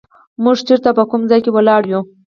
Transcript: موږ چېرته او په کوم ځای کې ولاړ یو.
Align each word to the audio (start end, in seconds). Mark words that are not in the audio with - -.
موږ 0.43 0.57
چېرته 0.67 0.87
او 0.91 0.97
په 0.99 1.03
کوم 1.09 1.21
ځای 1.29 1.39
کې 1.43 1.51
ولاړ 1.53 1.81
یو. 1.91 2.01